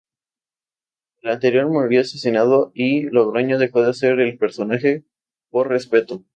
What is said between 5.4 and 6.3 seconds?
por respeto.